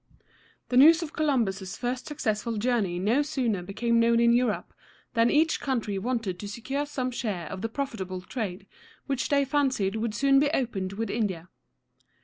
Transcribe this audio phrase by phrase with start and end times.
[0.69, 4.73] The news of Columbus's first successful journey no sooner became known in Europe
[5.13, 8.65] than each country wanted to secure some share of the profitable trade
[9.05, 11.49] which they fancied would soon be opened with India.